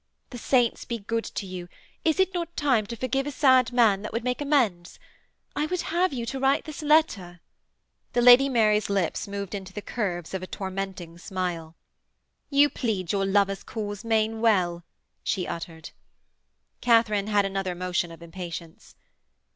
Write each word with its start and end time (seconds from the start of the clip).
The 0.31 0.39
saints 0.39 0.83
be 0.83 0.97
good 0.97 1.25
to 1.25 1.45
you; 1.45 1.69
is 2.03 2.19
it 2.19 2.33
not 2.33 2.57
time 2.57 2.87
to 2.87 2.95
forgive 2.95 3.27
a 3.27 3.31
sad 3.31 3.71
man 3.71 4.01
that 4.01 4.11
would 4.11 4.23
make 4.23 4.41
amends? 4.41 4.97
I 5.55 5.67
would 5.67 5.81
have 5.81 6.11
you 6.11 6.25
to 6.25 6.39
write 6.39 6.65
this 6.65 6.81
letter.' 6.81 7.39
The 8.13 8.21
Lady 8.23 8.49
Mary's 8.49 8.89
lips 8.89 9.27
moved 9.27 9.53
into 9.53 9.73
the 9.73 9.81
curves 9.83 10.33
of 10.33 10.41
a 10.41 10.47
tormenting 10.47 11.19
smile. 11.19 11.75
'You 12.49 12.67
plead 12.67 13.11
your 13.11 13.27
lover's 13.27 13.61
cause 13.61 14.03
main 14.03 14.41
well,' 14.41 14.83
she 15.21 15.45
uttered. 15.45 15.91
Katharine 16.81 17.27
had 17.27 17.45
another 17.45 17.75
motion 17.75 18.11
of 18.11 18.23
impatience. 18.23 18.95